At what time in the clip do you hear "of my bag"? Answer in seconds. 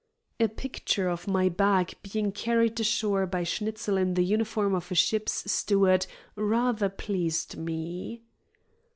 1.07-1.93